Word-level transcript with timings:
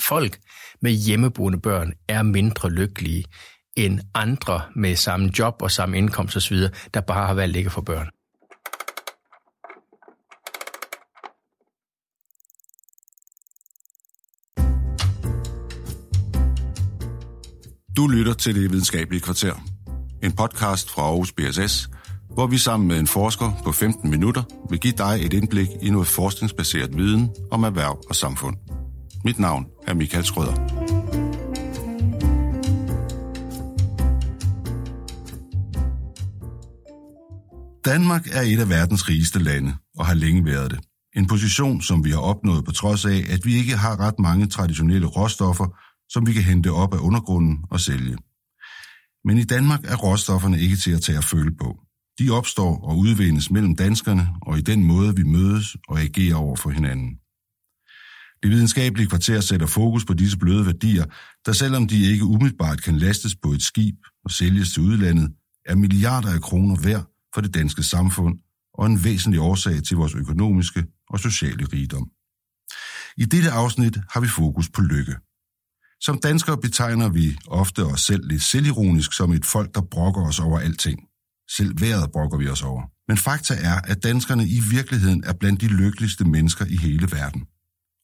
Folk 0.00 0.38
med 0.82 0.92
hjemmeboende 0.92 1.60
børn 1.60 1.92
er 2.08 2.22
mindre 2.22 2.70
lykkelige 2.70 3.24
end 3.76 4.00
andre 4.14 4.60
med 4.76 4.96
samme 4.96 5.30
job 5.38 5.62
og 5.62 5.70
samme 5.70 5.98
indkomst 5.98 6.36
osv., 6.36 6.56
der 6.94 7.00
bare 7.00 7.26
har 7.26 7.34
valgt 7.34 7.56
ikke 7.56 7.68
at 7.68 7.72
få 7.72 7.80
børn. 7.80 8.10
Du 17.96 18.06
lytter 18.06 18.32
til 18.34 18.54
Det 18.54 18.70
Videnskabelige 18.70 19.20
Kvarter. 19.20 19.54
En 20.22 20.32
podcast 20.32 20.90
fra 20.90 21.02
Aarhus 21.02 21.32
BSS, 21.32 21.88
hvor 22.30 22.46
vi 22.46 22.58
sammen 22.58 22.88
med 22.88 22.98
en 22.98 23.06
forsker 23.06 23.62
på 23.64 23.72
15 23.72 24.10
minutter 24.10 24.42
vil 24.70 24.80
give 24.80 24.94
dig 24.98 25.26
et 25.26 25.32
indblik 25.32 25.68
i 25.82 25.90
noget 25.90 26.08
forskningsbaseret 26.08 26.96
viden 26.96 27.30
om 27.50 27.64
erhverv 27.64 28.02
og 28.08 28.16
samfund. 28.16 28.71
Mit 29.24 29.38
navn 29.38 29.66
er 29.86 29.94
Michael 29.94 30.24
Skrøder. 30.24 30.54
Danmark 37.84 38.26
er 38.32 38.42
et 38.42 38.60
af 38.60 38.68
verdens 38.68 39.08
rigeste 39.08 39.38
lande 39.38 39.76
og 39.98 40.06
har 40.06 40.14
længe 40.14 40.44
været 40.44 40.70
det. 40.70 40.80
En 41.16 41.26
position, 41.26 41.82
som 41.82 42.04
vi 42.04 42.10
har 42.10 42.18
opnået 42.18 42.64
på 42.64 42.72
trods 42.72 43.04
af, 43.04 43.24
at 43.30 43.40
vi 43.44 43.54
ikke 43.54 43.76
har 43.76 44.00
ret 44.00 44.18
mange 44.18 44.46
traditionelle 44.46 45.06
råstoffer, 45.06 45.66
som 46.08 46.26
vi 46.26 46.32
kan 46.32 46.42
hente 46.42 46.72
op 46.72 46.94
af 46.94 46.98
undergrunden 46.98 47.58
og 47.70 47.80
sælge. 47.80 48.16
Men 49.24 49.38
i 49.38 49.44
Danmark 49.44 49.84
er 49.84 49.96
råstofferne 49.96 50.60
ikke 50.60 50.76
til 50.76 50.90
at 50.90 51.02
tage 51.02 51.18
at 51.18 51.24
føle 51.24 51.52
på. 51.60 51.78
De 52.18 52.30
opstår 52.30 52.84
og 52.84 52.98
udvindes 52.98 53.50
mellem 53.50 53.76
danskerne 53.76 54.28
og 54.42 54.58
i 54.58 54.60
den 54.60 54.84
måde, 54.84 55.16
vi 55.16 55.22
mødes 55.22 55.76
og 55.88 56.00
agerer 56.00 56.36
over 56.36 56.56
for 56.56 56.70
hinanden. 56.70 57.21
Det 58.42 58.50
videnskabelige 58.50 59.08
kvarter 59.08 59.40
sætter 59.40 59.66
fokus 59.66 60.04
på 60.04 60.14
disse 60.14 60.38
bløde 60.38 60.66
værdier, 60.66 61.04
der 61.46 61.52
selvom 61.52 61.88
de 61.88 62.12
ikke 62.12 62.24
umiddelbart 62.24 62.82
kan 62.82 62.98
lastes 62.98 63.36
på 63.42 63.52
et 63.52 63.62
skib 63.62 63.94
og 64.24 64.30
sælges 64.30 64.72
til 64.72 64.82
udlandet, 64.82 65.32
er 65.66 65.74
milliarder 65.74 66.34
af 66.34 66.40
kroner 66.40 66.76
værd 66.82 67.04
for 67.34 67.40
det 67.40 67.54
danske 67.54 67.82
samfund 67.82 68.38
og 68.74 68.86
en 68.86 69.04
væsentlig 69.04 69.40
årsag 69.40 69.82
til 69.82 69.96
vores 69.96 70.14
økonomiske 70.14 70.84
og 71.10 71.20
sociale 71.20 71.66
rigdom. 71.72 72.10
I 73.16 73.24
dette 73.24 73.50
afsnit 73.50 73.98
har 74.10 74.20
vi 74.20 74.28
fokus 74.28 74.70
på 74.70 74.80
lykke. 74.80 75.16
Som 76.00 76.18
danskere 76.22 76.58
betegner 76.58 77.08
vi 77.08 77.36
ofte 77.46 77.84
os 77.84 78.00
selv 78.00 78.28
lidt 78.28 78.42
selvironisk 78.42 79.12
som 79.12 79.32
et 79.32 79.46
folk, 79.46 79.74
der 79.74 79.80
brokker 79.90 80.22
os 80.22 80.40
over 80.40 80.58
alting. 80.58 81.00
Selv 81.56 81.80
vejret 81.80 82.12
brokker 82.12 82.38
vi 82.38 82.48
os 82.48 82.62
over. 82.62 82.82
Men 83.08 83.16
fakta 83.16 83.54
er, 83.54 83.80
at 83.80 84.02
danskerne 84.02 84.48
i 84.48 84.60
virkeligheden 84.70 85.24
er 85.24 85.32
blandt 85.32 85.60
de 85.60 85.66
lykkeligste 85.66 86.24
mennesker 86.24 86.66
i 86.66 86.76
hele 86.76 87.08
verden. 87.12 87.46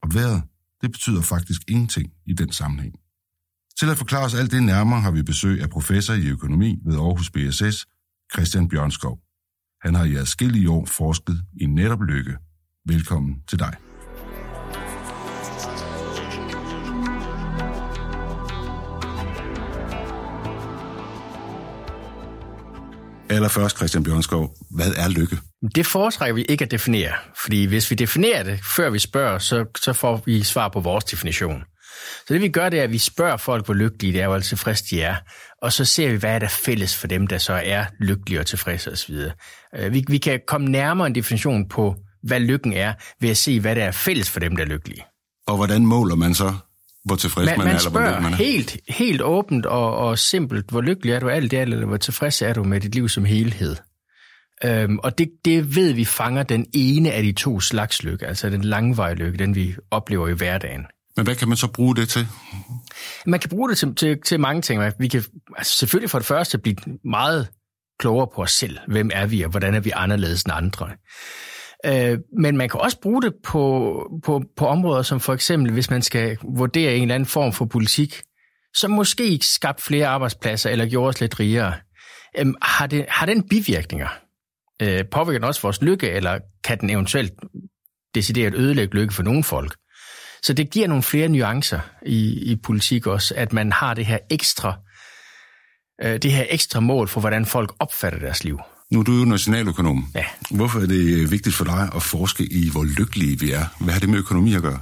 Og 0.09 0.15
vejret, 0.15 0.43
det 0.83 0.93
betyder 0.93 1.23
faktisk 1.23 1.63
ingenting 1.69 2.13
i 2.27 2.33
den 2.33 2.53
sammenhæng. 2.53 2.95
Til 3.79 3.91
at 3.91 3.99
forklare 3.99 4.25
os 4.25 4.35
alt 4.35 4.51
det 4.51 4.63
nærmere 4.63 5.01
har 5.01 5.11
vi 5.11 5.23
besøg 5.23 5.63
af 5.63 5.71
professor 5.71 6.15
i 6.15 6.29
økonomi 6.29 6.79
ved 6.87 6.95
Aarhus 6.95 7.31
BSS, 7.31 7.87
Christian 8.33 8.69
Bjørnskov. 8.69 9.19
Han 9.83 9.95
har 9.95 10.05
i 10.05 10.15
adskillige 10.15 10.71
år 10.71 10.87
forsket 10.87 11.43
i 11.61 11.67
netop 11.67 12.03
lykke. 12.03 12.37
Velkommen 12.87 13.43
til 13.49 13.59
dig. 13.59 13.77
Allerførst, 23.31 23.77
Christian 23.77 24.05
Bjørnskov, 24.05 24.57
hvad 24.71 24.93
er 24.97 25.09
lykke? 25.09 25.48
Det 25.75 25.87
foretrækker 25.87 26.35
vi 26.35 26.43
ikke 26.43 26.65
at 26.65 26.71
definere, 26.71 27.13
fordi 27.45 27.65
hvis 27.65 27.91
vi 27.91 27.97
definerer 27.97 28.43
det, 28.43 28.61
før 28.77 28.91
vi 28.91 28.99
spørger, 28.99 29.39
så, 29.39 29.65
så 29.79 29.93
får 29.93 30.23
vi 30.27 30.43
svar 30.43 30.69
på 30.69 30.81
vores 30.81 31.05
definition. 31.05 31.65
Så 32.27 32.35
det 32.35 32.41
vi 32.41 32.49
gør, 32.49 32.69
det 32.69 32.79
er, 32.79 32.85
at 32.85 32.93
vi 32.93 32.99
spørger 32.99 33.37
folk, 33.37 33.65
hvor 33.65 33.75
lykkelige 33.75 34.13
de 34.13 34.21
er, 34.21 34.29
hvor 34.29 34.39
tilfredse 34.39 34.85
de 34.91 35.03
er, 35.03 35.17
og 35.63 35.73
så 35.73 35.85
ser 35.85 36.11
vi, 36.11 36.17
hvad 36.17 36.35
er 36.35 36.39
der 36.39 36.49
fælles 36.49 36.97
for 36.97 37.07
dem, 37.07 37.27
der 37.27 37.39
så 37.39 37.53
er 37.65 37.85
lykkelige 38.01 38.41
og 38.41 38.47
tilfredse 38.47 38.93
osv. 38.93 39.15
Øh, 39.77 39.93
vi, 39.93 40.05
vi 40.09 40.19
kan 40.19 40.41
komme 40.47 40.69
nærmere 40.69 41.07
en 41.07 41.15
definition 41.15 41.69
på, 41.69 41.97
hvad 42.23 42.41
lykken 42.41 42.73
er, 42.73 42.93
ved 43.21 43.31
at 43.31 43.37
se, 43.37 43.61
hvad 43.61 43.77
der 43.77 43.85
er 43.85 43.93
fælles 43.93 44.31
for 44.31 44.41
dem, 44.41 44.57
der 44.57 44.65
er 44.65 44.69
lykkelige. 44.69 45.05
Og 45.47 45.57
hvordan 45.57 45.87
måler 45.87 46.15
man 46.15 46.35
så, 46.35 46.55
hvor 47.05 47.17
tilfreds 47.17 47.47
man, 47.47 47.59
man, 47.59 47.67
man 47.67 47.75
er, 47.75 47.79
eller 47.79 47.91
hvor 47.91 48.21
man 48.21 48.33
er? 48.33 48.37
helt, 48.37 48.77
helt 48.89 49.23
åbent 49.23 49.67
og, 49.67 49.97
og 49.97 50.19
simpelt, 50.19 50.71
hvor 50.71 50.81
lykkelig 50.81 51.13
er 51.13 51.21
du 51.21 51.29
alt 51.29 51.51
det, 51.51 51.61
eller 51.61 51.87
hvor 51.87 51.97
tilfreds 51.97 52.43
er 52.43 52.53
du 52.53 52.65
med 52.65 52.81
dit 52.81 52.95
liv 52.95 53.09
som 53.09 53.25
helhed. 53.25 53.77
Øhm, 54.65 54.99
og 54.99 55.19
det, 55.19 55.29
det 55.45 55.77
ved 55.77 55.93
vi 55.93 56.05
fanger 56.05 56.43
den 56.43 56.67
ene 56.75 57.13
af 57.13 57.23
de 57.23 57.33
to 57.33 57.61
slags 57.61 58.03
lykke, 58.03 58.27
altså 58.27 58.51
den 58.51 58.65
langvarige 58.65 59.17
lykke, 59.17 59.39
den 59.39 59.55
vi 59.55 59.75
oplever 59.91 60.29
i 60.29 60.33
hverdagen. 60.33 60.87
Men 61.17 61.25
hvad 61.25 61.35
kan 61.35 61.49
man 61.49 61.57
så 61.57 61.67
bruge 61.67 61.97
det 61.97 62.09
til? 62.09 62.27
Man 63.27 63.41
kan 63.41 63.51
bruge 63.51 63.69
det 63.69 63.79
til, 63.79 63.95
til, 63.95 64.19
til 64.25 64.41
mange 64.41 64.63
ting. 64.63 64.83
Vi 64.99 65.09
kan 65.09 65.25
altså 65.57 65.77
selvfølgelig 65.79 66.11
for 66.11 66.19
det 66.19 66.27
første 66.27 66.59
blive 66.59 66.77
meget 67.05 67.49
klogere 67.99 68.29
på 68.35 68.43
os 68.43 68.53
selv. 68.53 68.79
Hvem 68.89 69.11
er 69.15 69.27
vi, 69.27 69.43
og 69.43 69.51
hvordan 69.51 69.75
er 69.75 69.81
vi 69.81 69.93
anderledes 69.95 70.43
end 70.43 70.53
andre? 70.57 70.89
Øh, 71.87 72.19
men 72.39 72.57
man 72.57 72.69
kan 72.69 72.81
også 72.81 73.01
bruge 73.01 73.23
det 73.23 73.35
på, 73.45 74.03
på, 74.25 74.43
på 74.57 74.67
områder 74.67 75.03
som 75.03 75.21
for 75.21 75.35
eksempel, 75.35 75.73
hvis 75.73 75.91
man 75.91 76.03
skal 76.03 76.39
vurdere 76.57 76.95
en 76.95 77.03
eller 77.03 77.15
anden 77.15 77.27
form 77.27 77.53
for 77.53 77.65
politik, 77.65 78.23
som 78.77 78.91
måske 78.91 79.25
ikke 79.25 79.47
skabt 79.47 79.81
flere 79.81 80.07
arbejdspladser 80.07 80.71
eller 80.71 80.87
gjort 80.87 81.15
os 81.15 81.21
lidt 81.21 81.41
rigere. 81.41 81.75
Øh, 82.39 82.47
har, 82.63 82.87
det, 82.87 83.05
har 83.09 83.27
den 83.27 83.49
bivirkninger? 83.49 84.09
Øh, 84.83 85.05
påvirker 85.13 85.39
den 85.39 85.49
også 85.49 85.63
vores 85.63 85.83
lykke, 85.83 86.11
eller 86.11 86.39
kan 86.65 86.81
den 86.81 86.91
eventuelt 86.91 87.33
decideret 88.15 88.55
ødelægge 88.55 88.95
lykke 88.95 89.15
for 89.15 89.23
nogle 89.23 89.45
folk? 89.45 89.77
Så 90.43 90.53
det 90.53 90.71
giver 90.71 90.89
nogle 90.89 91.03
flere 91.03 91.29
nuancer 91.29 91.81
i, 92.07 92.53
i 92.53 92.57
politik 92.57 93.07
også, 93.07 93.35
at 93.37 93.53
man 93.53 93.73
har 93.73 93.95
det 93.95 94.07
her 94.07 94.19
ekstra, 94.31 94.77
øh, 96.05 96.23
det 96.23 96.33
her 96.33 96.45
ekstra 96.51 96.81
mål 96.81 97.09
for, 97.09 97.21
hvordan 97.21 97.47
folk 97.47 97.75
opfatter 97.79 98.19
deres 98.19 98.45
liv. 98.45 98.61
Nu 98.91 99.01
er 99.01 99.05
du 99.05 99.13
jo 99.13 99.25
nationaløkonom. 99.25 100.11
Ja. 100.15 100.25
Hvorfor 100.51 100.81
er 100.81 100.87
det 100.87 101.31
vigtigt 101.31 101.55
for 101.55 101.65
dig 101.65 101.91
at 101.97 102.03
forske 102.03 102.45
i, 102.45 102.71
hvor 102.71 102.85
lykkelige 102.85 103.39
vi 103.41 103.53
er? 103.53 103.65
Hvad 103.81 103.93
har 103.93 104.01
det 104.01 104.09
med 104.09 104.19
økonomi 104.19 104.55
at 104.55 104.63
gøre? 104.63 104.81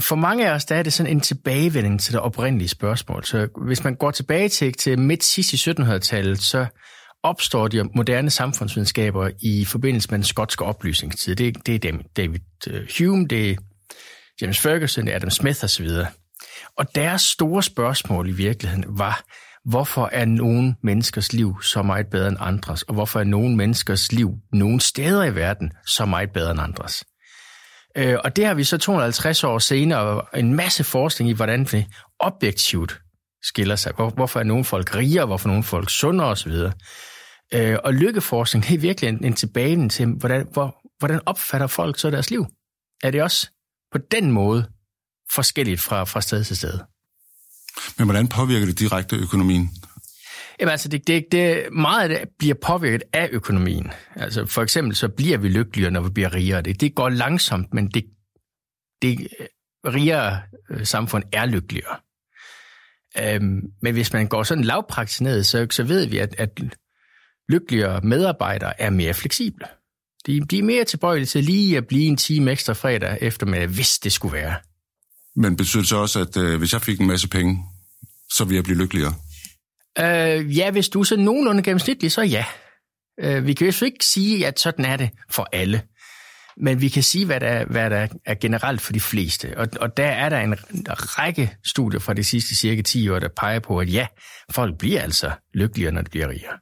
For 0.00 0.16
mange 0.16 0.48
af 0.48 0.54
os, 0.54 0.64
der 0.64 0.74
er 0.74 0.82
det 0.82 0.92
sådan 0.92 1.12
en 1.12 1.20
tilbagevending 1.20 2.00
til 2.00 2.12
det 2.12 2.20
oprindelige 2.20 2.68
spørgsmål. 2.68 3.24
Så 3.24 3.48
hvis 3.66 3.84
man 3.84 3.94
går 3.94 4.10
tilbage 4.10 4.48
til, 4.48 4.72
til 4.72 4.98
midt 4.98 5.24
sidst 5.24 5.52
i 5.52 5.70
1700-tallet, 5.70 6.42
så 6.42 6.66
opstår 7.26 7.68
de 7.68 7.84
moderne 7.94 8.30
samfundsvidenskaber 8.30 9.30
i 9.42 9.64
forbindelse 9.64 10.08
med 10.10 10.18
den 10.18 10.24
skotske 10.24 10.64
oplysningstid. 10.64 11.36
Det, 11.36 11.66
det 11.66 11.84
er 11.84 11.98
David 12.16 12.40
øh, 12.66 12.88
Hume, 12.98 13.26
det 13.26 13.50
er 13.50 13.56
James 14.40 14.60
Ferguson, 14.60 15.08
Adam 15.08 15.30
Smith 15.30 15.64
osv. 15.64 15.88
Og 16.78 16.94
deres 16.94 17.22
store 17.22 17.62
spørgsmål 17.62 18.28
i 18.28 18.32
virkeligheden 18.32 18.84
var, 18.88 19.24
hvorfor 19.64 20.08
er 20.12 20.24
nogle 20.24 20.74
menneskers 20.82 21.32
liv 21.32 21.62
så 21.62 21.82
meget 21.82 22.06
bedre 22.06 22.28
end 22.28 22.36
andres, 22.40 22.82
og 22.82 22.94
hvorfor 22.94 23.20
er 23.20 23.24
nogle 23.24 23.56
menneskers 23.56 24.12
liv 24.12 24.30
nogle 24.52 24.80
steder 24.80 25.24
i 25.24 25.34
verden 25.34 25.72
så 25.86 26.04
meget 26.04 26.30
bedre 26.30 26.50
end 26.50 26.60
andres. 26.60 27.04
Øh, 27.96 28.18
og 28.24 28.36
det 28.36 28.46
har 28.46 28.54
vi 28.54 28.64
så 28.64 28.78
250 28.78 29.44
år 29.44 29.58
senere 29.58 30.22
en 30.34 30.54
masse 30.54 30.84
forskning 30.84 31.30
i, 31.30 31.32
hvordan 31.32 31.68
vi 31.72 31.86
objektivt 32.20 33.00
skiller 33.42 33.76
sig. 33.76 33.92
hvorfor 33.92 34.40
er 34.40 34.44
nogle 34.44 34.64
folk 34.64 34.96
rigere, 34.96 35.26
hvorfor 35.26 35.48
er 35.48 35.50
nogle 35.50 35.64
folk 35.64 35.90
sundere 35.90 36.28
osv. 36.28 36.52
Øh, 37.54 37.78
og 37.84 37.94
lykkeforskning 37.94 38.66
det 38.66 38.74
er 38.74 38.78
virkelig 38.78 39.08
en, 39.08 39.24
en 39.24 39.34
tilbage 39.34 39.88
til, 39.88 40.06
hvordan, 40.06 40.46
hvor, 40.52 40.80
hvordan 40.98 41.20
opfatter 41.26 41.66
folk 41.66 41.98
så 41.98 42.10
deres 42.10 42.30
liv? 42.30 42.46
Er 43.02 43.10
det 43.10 43.22
også 43.22 43.50
på 43.92 43.98
den 43.98 44.30
måde 44.30 44.70
forskelligt 45.32 45.80
fra, 45.80 46.04
fra 46.04 46.20
sted 46.20 46.44
til 46.44 46.56
sted? 46.56 46.78
Men 47.98 48.06
hvordan 48.06 48.28
påvirker 48.28 48.66
det 48.66 48.78
direkte 48.78 49.16
økonomien? 49.16 49.70
Jamen 50.60 50.70
altså, 50.70 50.88
det, 50.88 51.06
det, 51.06 51.26
det, 51.32 51.72
meget 51.72 52.02
af 52.02 52.08
det 52.08 52.28
bliver 52.38 52.54
påvirket 52.54 53.02
af 53.12 53.28
økonomien. 53.32 53.90
Altså 54.16 54.46
for 54.46 54.62
eksempel 54.62 54.96
så 54.96 55.08
bliver 55.08 55.38
vi 55.38 55.48
lykkeligere, 55.48 55.90
når 55.90 56.00
vi 56.00 56.10
bliver 56.10 56.34
rigere. 56.34 56.62
Det, 56.62 56.80
det 56.80 56.94
går 56.94 57.08
langsomt, 57.08 57.74
men 57.74 57.88
det, 57.88 58.04
det 59.02 59.28
rigere 59.86 60.42
øh, 60.70 60.86
samfund 60.86 61.24
er 61.32 61.46
lykkeligere. 61.46 61.96
Øhm, 63.20 63.60
men 63.82 63.94
hvis 63.94 64.12
man 64.12 64.28
går 64.28 64.42
sådan 64.42 64.64
lavpraktisk 64.64 65.20
ned, 65.20 65.44
så, 65.44 65.66
så 65.70 65.82
ved 65.82 66.06
vi, 66.06 66.18
at, 66.18 66.34
at 66.38 66.60
lykkeligere 67.48 68.00
medarbejdere 68.00 68.80
er 68.80 68.90
mere 68.90 69.14
fleksible. 69.14 69.66
De, 70.26 70.40
de 70.40 70.58
er 70.58 70.62
mere 70.62 70.84
tilbøjelige 70.84 71.26
til 71.26 71.44
lige 71.44 71.76
at 71.76 71.86
blive 71.86 72.04
en 72.04 72.16
time 72.16 72.50
ekstra 72.50 72.72
fredag 72.72 73.18
eftermiddag, 73.20 73.66
hvis 73.66 73.98
det 73.98 74.12
skulle 74.12 74.32
være. 74.32 74.54
Men 75.36 75.56
betyder 75.56 75.82
det 75.82 75.88
så 75.88 75.96
også, 75.96 76.20
at 76.20 76.36
øh, 76.36 76.58
hvis 76.58 76.72
jeg 76.72 76.82
fik 76.82 77.00
en 77.00 77.06
masse 77.06 77.28
penge, 77.28 77.64
så 78.32 78.44
vil 78.44 78.54
jeg 78.54 78.64
blive 78.64 78.78
lykkeligere? 78.78 79.14
Øh, 79.98 80.58
ja, 80.58 80.70
hvis 80.70 80.88
du 80.88 81.00
er 81.00 81.04
så 81.04 81.16
nogenlunde 81.16 81.62
gennemsnitlig, 81.62 82.12
så 82.12 82.22
ja. 82.22 82.44
Øh, 83.20 83.46
vi 83.46 83.52
kan 83.52 83.66
jo 83.66 83.84
ikke 83.84 84.04
sige, 84.04 84.46
at 84.46 84.60
sådan 84.60 84.84
er 84.84 84.96
det 84.96 85.10
for 85.30 85.48
alle. 85.52 85.82
Men 86.56 86.80
vi 86.80 86.88
kan 86.88 87.02
sige, 87.02 87.26
hvad 87.26 87.40
der, 87.40 87.64
hvad 87.64 87.90
der 87.90 88.08
er 88.26 88.34
generelt 88.34 88.80
for 88.80 88.92
de 88.92 89.00
fleste. 89.00 89.58
Og, 89.58 89.68
og 89.80 89.96
der 89.96 90.06
er 90.06 90.28
der 90.28 90.40
en 90.40 90.54
række 91.18 91.56
studier 91.64 92.00
fra 92.00 92.14
de 92.14 92.24
sidste 92.24 92.56
cirka 92.56 92.82
10 92.82 93.08
år, 93.08 93.18
der 93.18 93.28
peger 93.36 93.60
på, 93.60 93.78
at 93.78 93.92
ja, 93.92 94.06
folk 94.50 94.78
bliver 94.78 95.02
altså 95.02 95.32
lykkeligere, 95.54 95.92
når 95.92 96.02
de 96.02 96.10
bliver 96.10 96.28
rigere. 96.28 96.58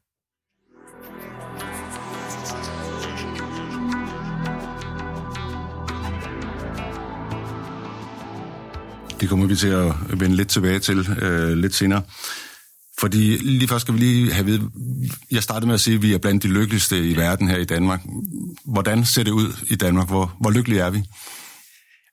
Det 9.25 9.31
kommer 9.31 9.47
vi 9.47 9.56
til 9.56 9.69
at 9.69 10.21
vende 10.21 10.37
lidt 10.37 10.49
tilbage 10.49 10.79
til 10.79 11.23
øh, 11.23 11.56
lidt 11.56 11.75
senere. 11.75 12.03
Fordi 13.00 13.37
lige 13.37 13.69
først 13.69 13.82
skal 13.82 13.94
vi 13.94 13.99
lige 13.99 14.32
have 14.32 14.47
ved, 14.47 14.61
jeg 15.31 15.43
startede 15.43 15.67
med 15.67 15.75
at 15.75 15.81
sige, 15.81 15.94
at 15.94 16.03
vi 16.03 16.15
er 16.15 16.19
blandt 16.19 16.43
de 16.43 16.49
lykkeligste 16.49 17.11
i 17.11 17.17
verden 17.17 17.49
her 17.49 17.56
i 17.56 17.65
Danmark. 17.65 18.00
Hvordan 18.65 19.05
ser 19.05 19.23
det 19.23 19.31
ud 19.31 19.53
i 19.71 19.75
Danmark? 19.76 20.09
Hvor, 20.09 20.37
hvor 20.41 20.50
lykkelige 20.50 20.81
er 20.81 20.91
vi? 20.91 21.03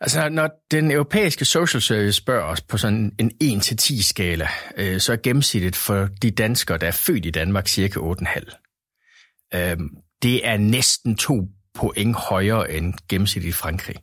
Altså, 0.02 0.30
når 0.30 0.50
den 0.72 0.92
europæiske 0.92 1.46
social 1.46 1.82
service 1.82 2.18
spørger 2.18 2.44
os 2.44 2.62
på 2.62 2.78
sådan 2.78 3.12
en 3.20 3.32
1-10 3.44 4.04
skala, 4.04 4.48
øh, 4.78 5.00
så 5.00 5.12
er 5.12 5.18
gennemsnittet 5.24 5.76
for 5.76 6.10
de 6.22 6.32
danskere, 6.32 6.78
der 6.78 6.88
er 6.88 6.92
født 6.92 7.26
i 7.26 7.30
Danmark, 7.32 7.68
cirka 7.68 8.00
8,5. 8.00 9.56
Øh, 9.56 9.78
det 10.22 10.48
er 10.48 10.58
næsten 10.58 11.16
to 11.16 11.48
point 11.76 12.16
højere 12.16 12.72
end 12.72 12.94
gennemsnittet 13.10 13.50
i 13.50 13.54
Frankrig. 13.54 13.96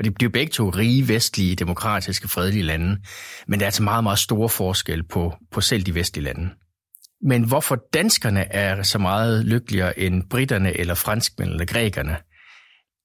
Og 0.00 0.04
det 0.04 0.14
bliver 0.14 0.30
begge 0.30 0.50
to 0.50 0.70
rige, 0.70 1.08
vestlige, 1.08 1.56
demokratiske, 1.56 2.28
fredelige 2.28 2.62
lande. 2.62 2.96
Men 3.48 3.60
der 3.60 3.64
er 3.64 3.68
altså 3.68 3.82
meget, 3.82 4.04
meget 4.04 4.18
store 4.18 4.48
forskel 4.48 5.02
på, 5.02 5.34
på 5.52 5.60
selv 5.60 5.82
de 5.82 5.94
vestlige 5.94 6.24
lande. 6.24 6.50
Men 7.22 7.42
hvorfor 7.42 7.78
danskerne 7.94 8.52
er 8.52 8.82
så 8.82 8.98
meget 8.98 9.44
lykkeligere 9.44 9.98
end 9.98 10.22
britterne, 10.30 10.76
eller 10.76 10.94
franskmændene, 10.94 11.54
eller 11.54 11.72
grækerne, 11.72 12.16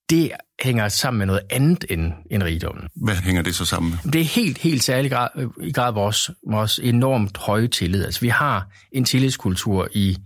det 0.10 0.32
hænger 0.62 0.88
sammen 0.88 1.18
med 1.18 1.26
noget 1.26 1.42
andet 1.50 1.86
end, 1.90 2.14
end 2.32 2.44
rigdommen. 2.44 2.88
Hvad 2.96 3.16
hænger 3.16 3.42
det 3.42 3.56
så 3.56 3.66
sammen 3.66 3.92
med? 3.92 4.12
Det 4.12 4.22
er 4.22 4.26
helt, 4.26 4.58
helt 4.58 4.84
særlig 4.84 5.12
grad, 5.12 5.30
i 5.64 5.72
grad 5.72 5.94
vores, 5.94 6.30
vores 6.50 6.80
enormt 6.80 7.38
høje 7.38 7.68
tillid. 7.68 8.06
Altså, 8.06 8.22
vi 8.22 8.30
har 8.30 8.68
en 8.92 9.06
tillidskultur 9.06 9.88
i 9.94 10.18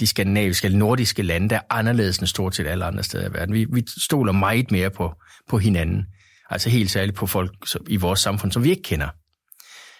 de 0.00 0.06
skandinaviske 0.06 0.64
eller 0.64 0.78
nordiske 0.78 1.22
lande, 1.22 1.48
der 1.48 1.56
er 1.56 1.60
anderledes 1.70 2.18
end 2.18 2.26
stort 2.26 2.54
set 2.54 2.66
alle 2.66 2.84
andre 2.84 3.02
steder 3.02 3.28
i 3.28 3.32
verden. 3.32 3.54
Vi, 3.54 3.66
vi 3.72 3.82
stoler 4.04 4.32
meget 4.32 4.70
mere 4.70 4.90
på, 4.90 5.14
på 5.48 5.58
hinanden. 5.58 6.06
Altså 6.50 6.70
helt 6.70 6.90
særligt 6.90 7.16
på 7.16 7.26
folk 7.26 7.52
i 7.88 7.96
vores 7.96 8.20
samfund, 8.20 8.52
som 8.52 8.64
vi 8.64 8.70
ikke 8.70 8.82
kender. 8.82 9.08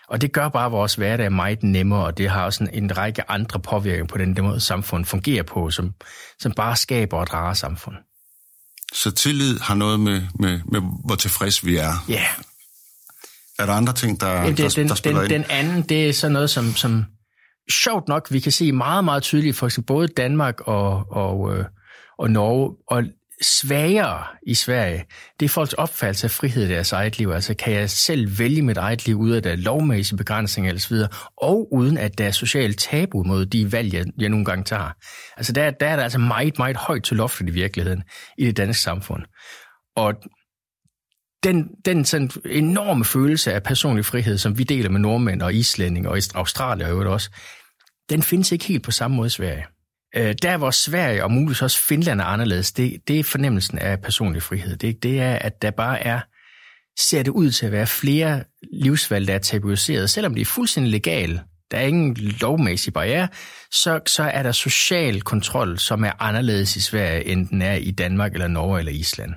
Og 0.09 0.21
det 0.21 0.33
gør 0.33 0.49
bare 0.49 0.71
vores 0.71 0.95
hverdag 0.95 1.33
meget 1.33 1.63
nemmere, 1.63 2.05
og 2.05 2.19
det 2.19 2.31
har 2.31 2.45
også 2.45 2.65
en, 2.65 2.83
en 2.83 2.97
række 2.97 3.31
andre 3.31 3.61
påvirkninger 3.61 4.07
på 4.07 4.19
den 4.19 4.37
måde, 4.43 4.61
samfund 4.61 5.05
fungerer 5.05 5.43
på, 5.43 5.71
som, 5.71 5.95
som 6.39 6.53
bare 6.53 6.77
skaber 6.77 7.23
et 7.23 7.35
rare 7.35 7.55
samfund. 7.55 7.95
Så 8.93 9.11
tillid 9.11 9.61
har 9.61 9.75
noget 9.75 10.01
med, 10.01 10.23
med, 10.35 10.61
med 10.73 10.81
hvor 11.05 11.15
tilfreds 11.15 11.67
vi 11.67 11.77
er? 11.77 12.05
Ja. 12.09 12.15
Yeah. 12.15 12.27
Er 13.59 13.67
der 13.67 13.73
andre 13.73 13.93
ting, 13.93 14.21
der, 14.21 14.29
ja, 14.29 14.47
det, 14.47 14.59
der, 14.59 14.69
den, 14.69 14.89
der 14.89 14.95
spiller 14.95 15.23
den, 15.23 15.31
ind? 15.31 15.43
Den 15.43 15.51
anden, 15.51 15.83
det 15.83 16.09
er 16.09 16.13
sådan 16.13 16.33
noget, 16.33 16.51
som, 16.51 16.75
som 16.75 17.05
sjovt 17.73 18.09
nok, 18.09 18.27
vi 18.31 18.41
kan 18.41 18.53
se 18.53 18.73
meget, 18.73 19.05
meget 19.05 19.23
tydeligt, 19.23 19.57
for 19.57 19.67
eksempel 19.67 19.87
både 19.87 20.09
Danmark 20.09 20.61
og, 20.61 21.07
og, 21.11 21.57
øh, 21.57 21.65
og 22.19 22.31
Norge, 22.31 22.77
og 22.87 23.03
svagere 23.43 24.25
i 24.47 24.55
Sverige, 24.55 25.05
det 25.41 25.47
er 25.47 25.51
folks 25.51 25.73
opfattelse 25.73 26.27
af 26.27 26.31
frihed 26.31 26.65
i 26.65 26.69
deres 26.69 26.93
eget 26.93 27.19
liv. 27.19 27.31
Altså, 27.31 27.55
kan 27.55 27.73
jeg 27.73 27.91
selv 27.91 28.39
vælge 28.39 28.63
mit 28.63 28.77
eget 28.77 29.07
liv 29.07 29.17
ud 29.17 29.31
af 29.31 29.43
der 29.43 29.57
lovmæssige 29.57 30.17
begrænsninger 30.17 30.71
eller 30.71 30.81
så 30.81 30.89
videre, 30.89 31.09
og 31.37 31.73
uden 31.73 31.99
at 31.99 32.19
der 32.19 32.27
er 32.27 32.31
socialt 32.31 32.79
tabu 32.79 33.23
mod 33.23 33.47
de 33.47 33.73
valg, 33.73 33.95
jeg, 33.95 34.05
jeg 34.19 34.29
nogle 34.29 34.45
gange 34.45 34.65
tager. 34.65 34.91
Altså, 35.37 35.53
der, 35.53 35.71
der 35.71 35.87
er 35.87 35.97
der 35.97 36.03
altså 36.03 36.19
meget, 36.19 36.59
meget 36.59 36.77
højt 36.77 37.05
til 37.05 37.17
loftet 37.17 37.49
i 37.49 37.53
virkeligheden 37.53 38.03
i 38.39 38.47
det 38.47 38.57
danske 38.57 38.83
samfund. 38.83 39.23
Og 39.97 40.15
den, 41.45 41.69
den 41.85 42.05
sådan 42.05 42.31
enorme 42.51 43.05
følelse 43.05 43.53
af 43.53 43.63
personlig 43.63 44.05
frihed, 44.05 44.39
som 44.39 44.59
vi 44.59 44.65
deler 44.65 44.91
med 44.91 45.01
nordmænd 45.01 45.43
og 45.43 45.55
islændinge 45.55 46.09
og 46.09 46.19
Australier 46.35 46.89
og 46.89 47.13
også, 47.13 47.31
den 48.11 48.23
findes 48.23 48.53
ikke 48.53 48.65
helt 48.65 48.83
på 48.83 48.91
samme 48.91 49.17
måde 49.17 49.27
i 49.27 49.31
Sverige. 49.31 49.67
Øh, 50.17 50.35
der 50.43 50.57
hvor 50.57 50.71
Sverige 50.71 51.25
og 51.25 51.31
muligvis 51.31 51.63
også 51.63 51.79
Finland 51.79 52.21
er 52.21 52.25
anderledes, 52.25 52.73
det, 52.73 52.97
det 53.09 53.19
er 53.19 53.25
fornemmelsen 53.25 53.79
af 53.79 54.01
personlig 54.01 54.43
frihed. 54.43 54.77
Det, 54.77 55.03
det 55.03 55.21
er, 55.21 55.35
at 55.35 55.63
der 55.63 55.71
bare 55.71 56.01
er, 56.01 56.21
ser 57.01 57.23
det 57.23 57.31
ud 57.31 57.51
til 57.51 57.67
at 57.67 57.73
være 57.73 57.87
flere 57.87 58.45
livsvalg, 58.73 59.27
der 59.29 59.35
er 59.35 59.39
tabuiseret. 59.39 60.11
Selvom 60.11 60.35
det 60.35 60.41
er 60.41 60.45
fuldstændig 60.45 60.93
legalt, 60.93 61.41
der 61.71 61.79
er 61.79 61.87
ingen 61.87 62.17
lovmæssig 62.17 62.93
barriere, 62.93 63.29
så, 63.73 64.01
så 64.07 64.23
er 64.23 64.43
der 64.43 64.53
social 64.53 65.23
kontrol, 65.23 65.79
som 65.79 66.05
er 66.05 66.13
anderledes 66.23 66.77
i 66.77 66.81
Sverige, 66.81 67.25
end 67.25 67.49
den 67.49 67.63
er 67.63 67.75
i 67.75 67.91
Danmark 67.91 68.33
eller 68.33 68.49
Norge 68.49 68.79
eller 68.79 68.93
Island. 68.93 69.35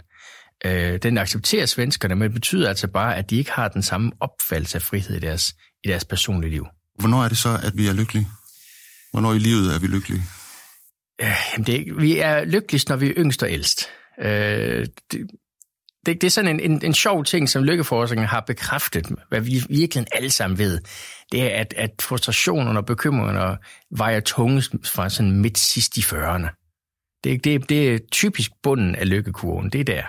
Øh, 0.65 0.99
den 1.03 1.17
accepterer 1.17 1.65
svenskerne, 1.65 2.15
men 2.15 2.23
det 2.23 2.33
betyder 2.33 2.69
altså 2.69 2.87
bare, 2.87 3.15
at 3.15 3.29
de 3.29 3.35
ikke 3.35 3.51
har 3.51 3.67
den 3.67 3.83
samme 3.83 4.11
opfattelse 4.19 4.77
af 4.77 4.81
frihed 4.81 5.15
i 5.15 5.19
deres, 5.19 5.55
i 5.83 5.87
deres 5.87 6.05
personlige 6.05 6.51
liv. 6.51 6.67
Hvornår 6.99 7.23
er 7.23 7.27
det 7.27 7.37
så, 7.37 7.59
at 7.63 7.73
vi 7.75 7.87
er 7.87 7.93
lykkelige? 7.93 8.27
Hvornår 9.11 9.33
i 9.33 9.39
livet 9.39 9.75
er 9.75 9.79
vi 9.79 9.87
lykkelige? 9.87 10.23
Øh, 11.21 11.35
jamen 11.53 11.65
det, 11.65 12.01
vi 12.01 12.19
er 12.19 12.45
lykkeligst, 12.45 12.89
når 12.89 12.95
vi 12.95 13.09
er 13.09 13.13
yngst 13.17 13.43
og 13.43 13.51
ældst. 13.51 13.85
Øh, 14.21 14.87
det, 15.11 15.27
det, 16.05 16.21
det 16.21 16.23
er 16.23 16.31
sådan 16.31 16.59
en, 16.59 16.71
en, 16.71 16.85
en 16.85 16.93
sjov 16.93 17.23
ting, 17.23 17.49
som 17.49 17.63
lykkeforskningen 17.63 18.27
har 18.27 18.43
bekræftet, 18.47 19.07
hvad 19.29 19.41
vi 19.41 19.63
virkelig 19.69 20.05
alle 20.11 20.29
sammen 20.29 20.57
ved. 20.57 20.79
Det 21.31 21.41
er, 21.41 21.59
at, 21.59 21.73
at 21.77 21.91
frustrationerne 22.01 22.79
og 22.79 22.85
bekymringerne 22.85 23.57
vejer 23.97 24.19
tungest 24.19 24.71
fra 24.83 25.09
sådan 25.09 25.41
midt 25.41 25.57
sidst 25.57 25.97
i 25.97 25.99
40'erne. 25.99 26.63
Det, 27.23 27.43
det, 27.43 27.69
det 27.69 27.93
er 27.93 27.99
typisk 28.11 28.51
bunden 28.63 28.95
af 28.95 29.09
lykkekurven. 29.09 29.69
Det 29.69 29.79
er 29.79 29.85
der. 29.85 30.03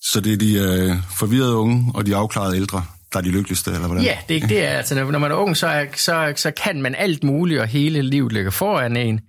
Så 0.00 0.20
det 0.20 0.32
er 0.32 0.36
de 0.36 0.54
øh, 0.54 0.96
forvirrede 1.18 1.56
unge 1.56 1.92
og 1.94 2.06
de 2.06 2.16
afklarede 2.16 2.56
ældre, 2.56 2.84
der 3.12 3.18
er 3.18 3.22
de 3.22 3.30
lykkeligste, 3.30 3.70
eller 3.70 3.86
hvordan? 3.86 4.04
Ja, 4.04 4.18
det, 4.28 4.42
det 4.42 4.64
er 4.64 4.70
altså, 4.70 5.04
når 5.04 5.18
man 5.18 5.30
er 5.30 5.34
ung, 5.34 5.56
så, 5.56 5.66
er, 5.66 5.86
så, 5.96 6.32
så 6.36 6.50
kan 6.50 6.82
man 6.82 6.94
alt 6.94 7.24
muligt, 7.24 7.60
og 7.60 7.66
hele 7.66 8.02
livet 8.02 8.32
ligger 8.32 8.50
foran 8.50 8.96
en. 8.96 9.20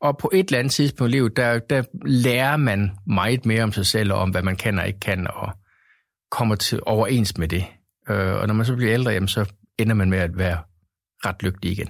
Og 0.00 0.18
på 0.18 0.30
et 0.34 0.46
eller 0.48 0.58
andet 0.58 0.72
tidspunkt 0.72 1.10
i 1.10 1.16
livet, 1.16 1.36
der, 1.36 1.58
der 1.58 1.82
lærer 2.06 2.56
man 2.56 2.90
meget 3.06 3.46
mere 3.46 3.62
om 3.62 3.72
sig 3.72 3.86
selv, 3.86 4.12
og 4.12 4.18
om 4.18 4.30
hvad 4.30 4.42
man 4.42 4.56
kan 4.56 4.78
og 4.78 4.86
ikke 4.86 5.00
kan, 5.00 5.26
og 5.26 5.52
kommer 6.30 6.54
til 6.54 6.80
overens 6.86 7.38
med 7.38 7.48
det. 7.48 7.64
Øh, 8.10 8.34
og 8.34 8.46
når 8.46 8.54
man 8.54 8.66
så 8.66 8.76
bliver 8.76 8.92
ældre, 8.92 9.10
jamen, 9.10 9.28
så 9.28 9.52
ender 9.78 9.94
man 9.94 10.10
med 10.10 10.18
at 10.18 10.38
være 10.38 10.58
ret 11.24 11.42
lykkelig 11.42 11.72
igen. 11.72 11.88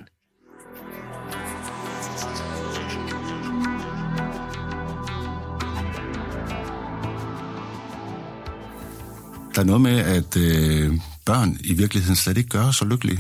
Der 9.55 9.65
er 9.65 9.67
noget 9.67 9.81
med, 9.81 9.99
at 9.99 10.37
øh, 10.37 10.93
børn 11.27 11.57
i 11.65 11.75
virkeligheden 11.75 12.17
slet 12.17 12.39
ikke 12.39 12.51
gør 12.51 12.71
så 12.71 12.85
lykkelige. 12.85 13.19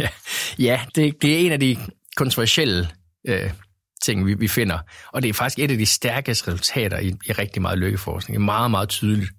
ja, 0.68 0.80
det, 0.94 1.22
det 1.22 1.34
er 1.34 1.38
en 1.38 1.52
af 1.52 1.60
de 1.60 1.76
kontroversielle 2.16 2.88
øh, 3.28 3.50
ting, 4.04 4.26
vi, 4.26 4.34
vi 4.34 4.48
finder. 4.48 4.78
Og 5.12 5.22
det 5.22 5.28
er 5.28 5.32
faktisk 5.32 5.58
et 5.58 5.70
af 5.70 5.78
de 5.78 5.86
stærkeste 5.86 6.52
resultater 6.52 6.98
i, 6.98 7.08
i 7.08 7.32
rigtig 7.32 7.62
meget 7.62 7.78
lykkeforskning. 7.78 8.34
Det 8.34 8.42
er 8.42 8.44
meget, 8.44 8.70
meget 8.70 8.88
tydeligt. 8.88 9.30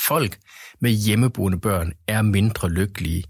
Folk 0.00 0.38
med 0.80 0.90
hjemmeboende 0.90 1.60
børn 1.60 1.92
er 2.08 2.22
mindre 2.22 2.70
lykkelige 2.70 3.24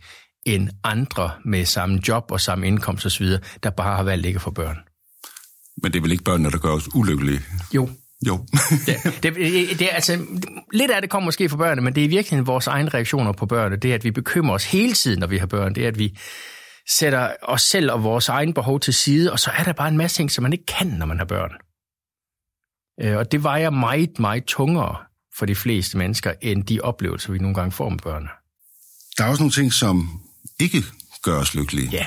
end 0.45 0.69
andre 0.85 1.31
med 1.45 1.65
samme 1.65 2.01
job 2.09 2.25
og 2.31 2.41
samme 2.41 2.67
indkomst 2.67 3.07
osv., 3.07 3.27
der 3.63 3.71
bare 3.71 3.97
har 3.97 4.03
valgt 4.03 4.27
ikke 4.27 4.37
at 4.37 4.43
få 4.43 4.51
børn. 4.51 4.77
Men 5.83 5.93
det 5.93 5.99
er 5.99 6.03
vel 6.03 6.13
ikke 6.13 6.25
børnene, 6.25 6.51
der 6.51 6.59
gør 6.59 6.71
os 6.71 6.95
ulykkelige? 6.95 7.41
Jo. 7.75 7.89
Jo. 8.27 8.37
det, 8.87 8.97
det, 9.23 9.35
det, 9.35 9.79
det, 9.79 9.89
altså, 9.93 10.27
lidt 10.73 10.91
af 10.91 11.01
det 11.01 11.11
kommer 11.11 11.25
måske 11.25 11.49
fra 11.49 11.57
børnene, 11.57 11.83
men 11.83 11.95
det 11.95 12.05
er 12.05 12.09
virkelig 12.09 12.47
vores 12.47 12.67
egne 12.67 12.89
reaktioner 12.89 13.33
på 13.33 13.47
børnene. 13.47 13.77
Det 13.77 13.91
er, 13.91 13.95
at 13.95 14.05
vi 14.05 14.11
bekymrer 14.11 14.55
os 14.55 14.65
hele 14.65 14.93
tiden, 14.93 15.21
når 15.21 15.27
vi 15.27 15.39
har 15.39 15.47
børn. 15.47 15.75
Det 15.75 15.85
er, 15.85 15.89
at 15.89 15.99
vi 15.99 16.19
sætter 16.89 17.33
os 17.43 17.63
selv 17.63 17.93
og 17.93 18.05
vores 18.05 18.29
egen 18.29 18.55
behov 18.55 18.81
til 18.81 18.95
side, 18.95 19.33
og 19.33 19.39
så 19.39 19.51
er 19.51 19.65
der 19.65 19.73
bare 19.73 19.89
en 19.89 19.97
masse 19.97 20.17
ting, 20.17 20.31
som 20.31 20.43
man 20.43 20.53
ikke 20.53 20.67
kan, 20.67 20.87
når 20.87 21.07
man 21.07 21.19
har 21.19 21.25
børn. 21.25 21.53
Øh, 23.01 23.17
og 23.17 23.33
det 23.33 23.43
vejer 23.43 23.71
meget, 23.71 24.19
meget 24.19 24.45
tungere 24.45 24.97
for 25.39 25.47
de 25.47 25.55
fleste 25.55 25.99
mennesker, 25.99 26.33
end 26.43 26.65
de 26.65 26.81
oplevelser, 26.81 27.33
vi 27.33 27.39
nogle 27.39 27.55
gange 27.55 27.73
får 27.73 27.89
med 27.89 27.99
børn. 27.99 28.29
Der 29.19 29.25
er 29.25 29.29
også 29.29 29.43
nogle 29.43 29.53
ting, 29.53 29.73
som 29.73 30.23
ikke 30.61 30.85
gør 31.23 31.39
os 31.39 31.55
lykkelige. 31.55 31.89
Ja. 31.93 32.07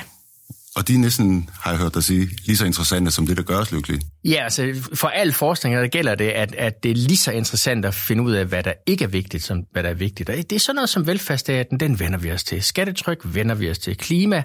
Og 0.76 0.88
de 0.88 0.94
er 0.94 0.98
næsten, 0.98 1.50
har 1.60 1.70
jeg 1.70 1.80
hørt 1.80 1.94
dig 1.94 2.04
sige, 2.04 2.28
lige 2.46 2.56
så 2.56 2.66
interessante 2.66 3.10
som 3.10 3.26
det, 3.26 3.36
der 3.36 3.42
gør 3.42 3.58
os 3.58 3.72
lykkelige. 3.72 4.00
Ja, 4.24 4.44
altså 4.44 4.90
for 4.94 5.08
al 5.08 5.32
forskning 5.32 5.76
der 5.76 5.88
gælder 5.88 6.14
det, 6.14 6.28
at, 6.28 6.54
at 6.54 6.82
det 6.82 6.90
er 6.90 6.94
lige 6.94 7.16
så 7.16 7.30
interessant 7.30 7.84
at 7.84 7.94
finde 7.94 8.22
ud 8.22 8.32
af, 8.32 8.46
hvad 8.46 8.62
der 8.62 8.72
ikke 8.86 9.04
er 9.04 9.08
vigtigt, 9.08 9.44
som 9.44 9.64
hvad 9.72 9.82
der 9.82 9.88
er 9.88 9.94
vigtigt. 9.94 10.30
Og 10.30 10.36
det 10.36 10.52
er 10.52 10.58
sådan 10.58 10.74
noget 10.74 10.88
som 10.88 11.06
velfærdsstaten, 11.06 11.80
den 11.80 12.00
vender 12.00 12.18
vi 12.18 12.32
os 12.32 12.44
til. 12.44 12.62
Skattetryk 12.62 13.20
vender 13.24 13.54
vi 13.54 13.70
os 13.70 13.78
til. 13.78 13.96
Klima, 13.96 14.42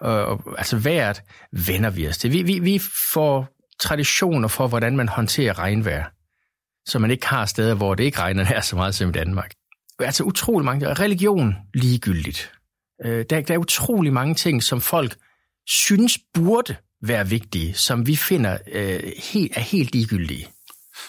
og, 0.00 0.24
og, 0.24 0.54
altså 0.58 0.76
vejret 0.76 1.22
vender 1.52 1.90
vi 1.90 2.08
os 2.08 2.18
til. 2.18 2.32
Vi, 2.32 2.42
vi, 2.42 2.58
vi 2.58 2.80
får 3.12 3.48
traditioner 3.80 4.48
for, 4.48 4.68
hvordan 4.68 4.96
man 4.96 5.08
håndterer 5.08 5.58
regnvejr, 5.58 6.04
så 6.88 6.98
man 6.98 7.10
ikke 7.10 7.26
har 7.26 7.46
steder, 7.46 7.74
hvor 7.74 7.94
det 7.94 8.04
ikke 8.04 8.18
regner 8.18 8.44
her 8.44 8.60
så 8.60 8.76
meget 8.76 8.94
som 8.94 9.08
i 9.08 9.12
Danmark. 9.12 9.50
Altså 9.98 10.24
utrolig 10.24 10.64
mange. 10.64 10.94
Religion 10.94 11.54
ligegyldigt. 11.74 12.52
Øh, 13.04 13.24
der, 13.30 13.40
der 13.40 13.54
er 13.54 13.58
utrolig 13.58 14.12
mange 14.12 14.34
ting, 14.34 14.62
som 14.62 14.80
folk 14.80 15.16
synes 15.66 16.18
burde 16.34 16.76
være 17.02 17.28
vigtige, 17.28 17.74
som 17.74 18.06
vi 18.06 18.16
finder 18.16 18.58
øh, 18.72 19.00
helt, 19.32 19.52
er 19.56 19.60
helt 19.60 19.92
ligegyldige. 19.92 20.46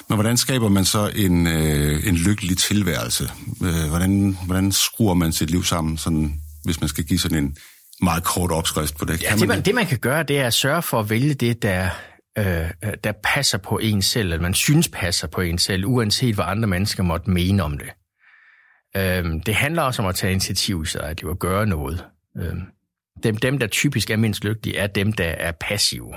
Men 0.10 0.16
hvordan 0.16 0.38
skaber 0.38 0.70
man 0.70 0.86
så 0.86 1.12
en, 1.16 1.48
øh, 1.48 2.08
en 2.08 2.16
lykkelig 2.16 2.58
tilværelse? 2.58 3.24
Øh, 3.64 3.90
hvordan, 3.90 4.38
hvordan 4.46 4.72
skruer 4.72 5.14
man 5.14 5.32
sit 5.32 5.50
liv 5.50 5.64
sammen, 5.64 5.98
sådan, 5.98 6.34
hvis 6.64 6.82
man 6.82 6.88
skal 6.88 7.04
give 7.04 7.20
sådan 7.20 7.38
en 7.38 7.58
meget 8.02 8.24
kort 8.24 8.52
opskrift 8.52 8.98
på 8.98 9.06
det? 9.06 9.22
Ja, 9.24 9.30
kan 9.30 9.40
det, 9.40 9.48
man, 9.48 9.62
det 9.62 9.76
man 9.76 9.86
kan 9.86 10.00
gøre, 10.00 10.24
det 10.24 10.40
er 10.40 10.48
at 10.48 10.54
sørge 10.54 10.82
for 10.82 11.00
at 11.00 11.10
vælge 11.10 11.34
det, 11.34 11.64
der, 11.64 11.90
øh, 12.38 12.70
der 13.04 13.12
passer 13.24 13.58
på 13.58 13.78
en 13.78 14.02
selv, 14.02 14.32
eller 14.32 14.42
man 14.42 14.54
synes 14.54 14.88
passer 14.88 15.28
på 15.28 15.42
en 15.42 15.58
selv, 15.58 15.86
uanset 15.86 16.36
hvad 16.36 16.46
andre 16.48 16.68
mennesker 16.68 17.04
måtte 17.04 17.30
mene 17.30 17.64
om 17.64 17.78
det. 17.78 17.90
Øhm, 18.98 19.42
det 19.42 19.56
handler 19.56 19.82
også 19.82 20.02
om 20.02 20.08
at 20.08 20.16
tage 20.16 20.32
initiativ 20.32 20.84
i 20.84 20.86
sig 20.86 21.16
liv 21.22 21.30
og 21.30 21.40
gøre 21.40 21.68
noget. 21.68 22.06
Øhm, 22.38 22.62
dem, 23.24 23.38
dem, 23.38 23.60
der 23.60 23.68
typisk 23.68 24.10
er 24.10 24.18
mindst 24.18 24.44
lykkelige, 24.44 24.78
er 24.78 24.88
dem, 24.88 25.14
der 25.14 25.30
er 25.30 25.52
passive. 25.52 26.14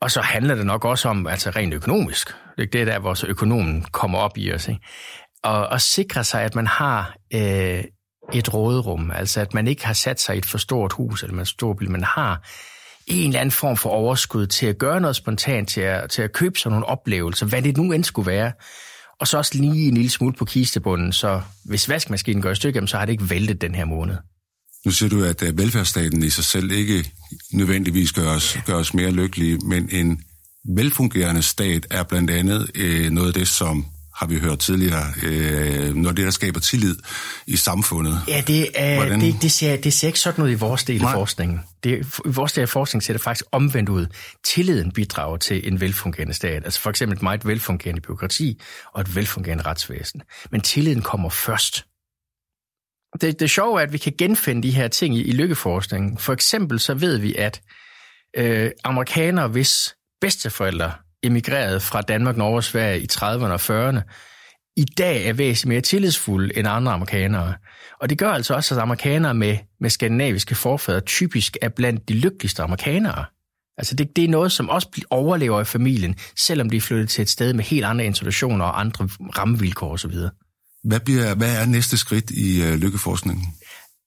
Og 0.00 0.10
så 0.10 0.20
handler 0.20 0.54
det 0.54 0.66
nok 0.66 0.84
også 0.84 1.08
om, 1.08 1.26
altså 1.26 1.50
rent 1.50 1.74
økonomisk, 1.74 2.34
det 2.58 2.74
er 2.74 2.84
der, 2.84 2.98
vores 2.98 3.24
økonomen 3.24 3.82
kommer 3.92 4.18
op 4.18 4.38
i 4.38 4.52
os, 4.52 4.68
ikke? 4.68 4.80
Og, 5.42 5.66
og 5.66 5.80
sikre 5.80 6.24
sig, 6.24 6.42
at 6.42 6.54
man 6.54 6.66
har 6.66 7.16
øh, 7.34 7.84
et 8.32 8.54
råderum, 8.54 9.10
altså 9.10 9.40
at 9.40 9.54
man 9.54 9.68
ikke 9.68 9.86
har 9.86 9.92
sat 9.92 10.20
sig 10.20 10.34
i 10.34 10.38
et 10.38 10.46
for 10.46 10.58
stort 10.58 10.92
hus, 10.92 11.22
eller 11.22 11.36
man 11.36 11.46
stor 11.46 11.74
bil, 11.74 11.90
man 11.90 12.04
har 12.04 12.42
en 13.06 13.28
eller 13.28 13.40
anden 13.40 13.50
form 13.50 13.76
for 13.76 13.90
overskud 13.90 14.46
til 14.46 14.66
at 14.66 14.78
gøre 14.78 15.00
noget 15.00 15.16
spontant, 15.16 15.68
til 15.68 15.80
at, 15.80 16.10
til 16.10 16.22
at 16.22 16.32
købe 16.32 16.58
sådan 16.58 16.72
nogle 16.72 16.86
oplevelser, 16.86 17.46
hvad 17.46 17.62
det 17.62 17.76
nu 17.76 17.92
end 17.92 18.04
skulle 18.04 18.30
være. 18.30 18.52
Og 19.20 19.26
så 19.26 19.38
også 19.38 19.58
lige 19.58 19.88
en 19.88 19.94
lille 19.94 20.10
smule 20.10 20.34
på 20.34 20.44
kistebunden, 20.44 21.12
så 21.12 21.42
hvis 21.64 21.88
vaskemaskinen 21.88 22.42
går 22.42 22.50
i 22.50 22.54
stykker, 22.54 22.86
så 22.86 22.98
har 22.98 23.04
det 23.04 23.12
ikke 23.12 23.30
væltet 23.30 23.60
den 23.60 23.74
her 23.74 23.84
måned. 23.84 24.16
Nu 24.84 24.90
siger 24.90 25.10
du, 25.10 25.24
at 25.24 25.42
øh, 25.42 25.58
velfærdsstaten 25.58 26.22
i 26.22 26.30
sig 26.30 26.44
selv 26.44 26.70
ikke 26.70 27.12
nødvendigvis 27.52 28.12
gør 28.12 28.28
os, 28.28 28.58
gør 28.66 28.74
os 28.74 28.94
mere 28.94 29.10
lykkelige, 29.10 29.58
men 29.58 29.88
en 29.92 30.20
velfungerende 30.76 31.42
stat 31.42 31.86
er 31.90 32.02
blandt 32.02 32.30
andet 32.30 32.70
øh, 32.74 33.10
noget 33.10 33.28
af 33.28 33.34
det, 33.34 33.48
som 33.48 33.86
har 34.18 34.26
vi 34.26 34.38
hørt 34.38 34.58
tidligere, 34.58 35.06
øh, 35.22 35.94
når 35.94 36.12
det 36.12 36.24
der 36.24 36.30
skaber 36.30 36.60
tillid 36.60 36.96
i 37.46 37.56
samfundet. 37.56 38.20
Ja, 38.28 38.42
det, 38.46 38.68
er, 38.74 39.18
det, 39.18 39.42
det, 39.42 39.52
ser, 39.52 39.76
det 39.76 39.92
ser 39.92 40.06
ikke 40.06 40.20
sådan 40.20 40.44
ud 40.44 40.50
i 40.50 40.54
vores 40.54 40.84
del 40.84 41.04
af 41.04 41.12
forskningen. 41.12 41.60
Det, 41.84 42.06
I 42.26 42.28
vores 42.28 42.52
del 42.52 42.62
af 42.62 42.68
forskningen 42.68 43.02
ser 43.02 43.12
det 43.12 43.22
faktisk 43.22 43.44
omvendt 43.52 43.88
ud. 43.88 44.06
Tilliden 44.44 44.92
bidrager 44.92 45.36
til 45.36 45.68
en 45.68 45.80
velfungerende 45.80 46.34
stat. 46.34 46.64
Altså 46.64 46.80
for 46.80 46.90
eksempel 46.90 47.16
et 47.16 47.22
meget 47.22 47.46
velfungerende 47.46 48.00
byråkrati 48.00 48.60
og 48.94 49.00
et 49.00 49.16
velfungerende 49.16 49.64
retsvæsen. 49.64 50.22
Men 50.50 50.60
tilliden 50.60 51.02
kommer 51.02 51.30
først. 51.30 51.84
Det, 53.20 53.40
det 53.40 53.50
sjove 53.50 53.80
er, 53.80 53.82
at 53.82 53.92
vi 53.92 53.98
kan 53.98 54.12
genfinde 54.18 54.62
de 54.62 54.70
her 54.70 54.88
ting 54.88 55.16
i, 55.16 55.22
i 55.22 55.32
lykkeforskningen. 55.32 56.18
For 56.18 56.32
eksempel 56.32 56.80
så 56.80 56.94
ved 56.94 57.18
vi, 57.18 57.34
at 57.34 57.60
øh, 58.36 58.70
amerikanere, 58.84 59.48
hvis 59.48 59.94
bedsteforældre 60.20 60.92
emigrerede 61.22 61.80
fra 61.80 62.02
Danmark, 62.02 62.36
Norge 62.36 62.56
og 62.56 62.64
Sverige 62.64 63.00
i 63.00 63.06
30'erne 63.12 63.44
og 63.44 63.88
40'erne, 63.88 64.00
i 64.76 64.84
dag 64.84 65.26
er 65.26 65.32
væsentligt 65.32 65.68
mere 65.68 65.80
tillidsfulde 65.80 66.58
end 66.58 66.68
andre 66.68 66.92
amerikanere. 66.92 67.54
Og 68.00 68.10
det 68.10 68.18
gør 68.18 68.30
altså 68.30 68.54
også, 68.54 68.74
at 68.74 68.80
amerikanere 68.80 69.34
med, 69.34 69.56
med 69.80 69.90
skandinaviske 69.90 70.54
forfædre 70.54 71.00
typisk 71.00 71.56
er 71.62 71.68
blandt 71.68 72.08
de 72.08 72.14
lykkeligste 72.14 72.62
amerikanere. 72.62 73.24
Altså 73.78 73.94
det, 73.94 74.16
det 74.16 74.24
er 74.24 74.28
noget, 74.28 74.52
som 74.52 74.68
også 74.68 74.88
overlever 75.10 75.60
i 75.60 75.64
familien, 75.64 76.16
selvom 76.36 76.70
de 76.70 76.76
er 76.76 76.80
flyttet 76.80 77.08
til 77.08 77.22
et 77.22 77.28
sted 77.28 77.52
med 77.52 77.64
helt 77.64 77.84
andre 77.84 78.04
institutioner 78.04 78.64
og 78.64 78.80
andre 78.80 79.08
rammevilkår 79.38 79.92
osv. 79.92 80.12
Hvad, 80.84 81.00
bliver, 81.00 81.34
hvad 81.34 81.56
er 81.62 81.66
næste 81.66 81.98
skridt 81.98 82.30
i 82.30 82.62
øh, 82.62 82.74
lykkeforskningen? 82.74 83.46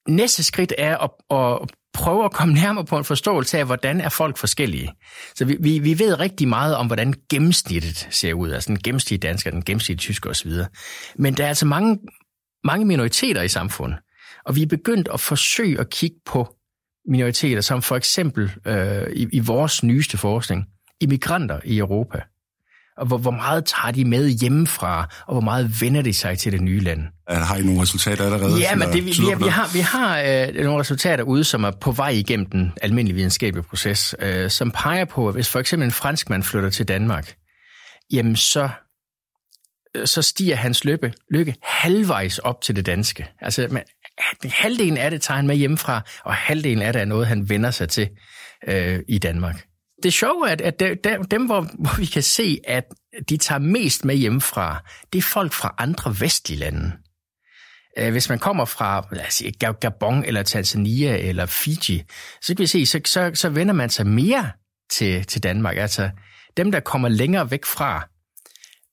Næste 0.08 0.44
skridt 0.44 0.74
er 0.78 0.98
at, 0.98 1.10
at 1.38 1.70
prøve 1.94 2.25
at 2.25 2.34
komme 2.34 2.54
nærmere 2.54 2.86
på 2.86 2.98
en 2.98 3.04
forståelse 3.04 3.58
af, 3.58 3.66
hvordan 3.66 4.01
er 4.01 4.10
folk 4.10 4.38
forskellige. 4.38 4.92
Så 5.36 5.46
vi, 5.46 5.58
vi, 5.60 5.80
vi 5.80 6.00
ved 6.00 6.20
rigtig 6.20 6.48
meget 6.48 6.75
om, 6.75 6.88
hvordan 6.88 7.13
gennemsnittet 7.30 8.08
ser 8.12 8.34
ud, 8.34 8.51
altså 8.51 8.68
den 8.68 8.80
gennemsnitlige 8.80 9.30
dansker, 9.30 9.51
den 9.51 9.63
gennemsnitlige 9.63 9.98
tysker 9.98 10.30
osv. 10.30 10.51
Men 11.16 11.34
der 11.34 11.44
er 11.44 11.48
altså 11.48 11.66
mange, 11.66 12.00
mange 12.63 12.86
minoriteter 12.86 13.42
i 13.42 13.48
samfundet, 13.48 14.00
og 14.46 14.56
vi 14.56 14.62
er 14.62 14.68
begyndt 14.68 15.10
at 15.13 15.20
forsøge 15.20 15.80
at 15.80 15.90
kigge 15.90 16.18
på 16.25 16.56
minoriteter, 17.08 17.62
som 17.62 17.82
for 17.82 17.96
eksempel 17.96 18.51
øh, 18.66 19.12
i, 19.13 19.28
i 19.34 19.40
vores 19.40 19.84
nyeste 19.84 20.18
forskning, 20.18 20.66
immigranter 21.01 21.60
i 21.63 21.78
Europa 21.78 22.22
og 23.01 23.08
hvor, 23.08 23.17
hvor 23.17 23.31
meget 23.31 23.65
tager 23.65 23.91
de 23.91 24.05
med 24.05 24.29
hjemmefra, 24.29 25.08
og 25.27 25.34
hvor 25.34 25.41
meget 25.41 25.81
vender 25.81 26.01
de 26.01 26.13
sig 26.13 26.38
til 26.38 26.51
det 26.51 26.62
nye 26.62 26.79
land. 26.79 27.01
Har 27.27 27.55
I 27.55 27.62
nogle 27.62 27.81
resultater 27.81 28.25
allerede? 28.25 28.60
Ja, 28.60 28.75
men 28.75 28.88
det, 28.88 29.05
vi, 29.05 29.12
vi, 29.12 29.43
vi 29.43 29.50
har, 29.50 29.74
vi 29.74 29.79
har 29.79 30.22
øh, 30.22 30.63
nogle 30.63 30.79
resultater 30.79 31.24
ude, 31.24 31.43
som 31.43 31.63
er 31.63 31.72
på 31.72 31.91
vej 31.91 32.10
igennem 32.10 32.46
den 32.46 32.74
almindelige 32.81 33.15
videnskabelige 33.15 33.63
proces, 33.63 34.15
øh, 34.20 34.50
som 34.50 34.72
peger 34.72 35.05
på, 35.05 35.27
at 35.27 35.34
hvis 35.34 35.50
for 35.50 35.60
eksempel 35.60 35.86
en 35.86 35.91
franskmand 35.91 36.43
flytter 36.43 36.70
til 36.70 36.88
Danmark, 36.88 37.36
jamen 38.13 38.36
så, 38.36 38.70
øh, 39.96 40.08
så 40.08 40.22
stiger 40.22 40.55
hans 40.55 40.86
lykke, 40.86 41.13
lykke 41.31 41.55
halvvejs 41.63 42.38
op 42.38 42.62
til 42.62 42.75
det 42.75 42.86
danske. 42.86 43.27
Altså, 43.41 43.67
man, 43.72 43.84
halvdelen 44.43 44.98
af 44.98 45.12
det 45.12 45.22
tager 45.22 45.36
han 45.36 45.48
med 45.48 45.55
hjemmefra, 45.55 46.01
og 46.25 46.34
halvdelen 46.34 46.81
af 46.81 46.93
det 46.93 47.01
er 47.01 47.05
noget, 47.05 47.27
han 47.27 47.50
vender 47.50 47.72
sig 47.72 47.89
til 47.89 48.10
øh, 48.67 49.00
i 49.08 49.17
Danmark 49.17 49.71
det 50.03 50.13
sjove 50.13 50.50
er, 50.50 50.55
at 50.63 50.79
dem, 51.31 51.46
hvor, 51.46 51.62
hvor 51.79 51.98
vi 51.98 52.05
kan 52.05 52.24
se, 52.24 52.60
at 52.67 52.84
de 53.29 53.38
tager 53.38 53.60
mest 53.60 54.05
med 54.05 54.15
hjemmefra, 54.15 54.84
det 55.13 55.20
er 55.20 55.24
folk 55.24 55.53
fra 55.53 55.75
andre 55.77 56.15
vestlige 56.20 56.60
lande. 56.60 56.91
Øh, 57.98 58.12
hvis 58.12 58.29
man 58.29 58.39
kommer 58.39 58.65
fra 58.65 59.08
lad 59.12 59.25
os 59.27 59.34
sige, 59.34 59.51
Gabon 59.51 60.25
eller 60.25 60.43
Tanzania 60.43 61.17
eller 61.17 61.46
Fiji, 61.46 62.03
så 62.41 62.55
kan 62.55 62.62
vi 62.62 62.67
se, 62.67 62.86
så, 62.86 63.01
så, 63.05 63.31
så 63.34 63.50
vender 63.50 63.74
man 63.74 63.89
sig 63.89 64.08
mere 64.08 64.51
til, 64.91 65.25
til 65.25 65.43
Danmark. 65.43 65.77
Altså 65.77 66.10
dem, 66.58 66.72
der 66.72 66.79
kommer 66.79 67.10
længere 67.10 67.51
væk 67.51 67.65
fra, 67.65 68.08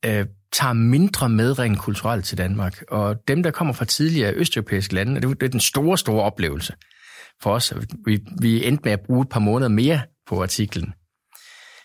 øh, 0.05 0.27
tager 0.53 0.73
mindre 0.73 1.29
med 1.29 1.59
rent 1.59 1.79
kulturelt 1.79 2.25
til 2.25 2.39
Danmark. 2.39 2.83
Og 2.89 3.17
dem, 3.29 3.43
der 3.43 3.51
kommer 3.51 3.75
fra 3.75 3.85
tidligere 3.85 4.35
østeuropæiske 4.35 4.95
lande, 4.95 5.21
det 5.21 5.43
er 5.43 5.49
den 5.49 5.61
store, 5.61 5.99
store 5.99 6.23
oplevelse 6.23 6.75
for 7.43 7.55
os. 7.55 7.75
Vi, 8.05 8.21
vi 8.41 8.67
endte 8.67 8.85
med 8.85 8.93
at 8.93 9.01
bruge 9.01 9.23
et 9.23 9.29
par 9.29 9.41
måneder 9.41 9.69
mere 9.69 10.01
på 10.27 10.43
artiklen. 10.43 10.93